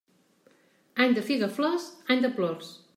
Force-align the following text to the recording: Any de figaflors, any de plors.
Any 1.05 1.15
de 1.19 1.25
figaflors, 1.29 1.89
any 2.17 2.27
de 2.27 2.37
plors. 2.41 2.77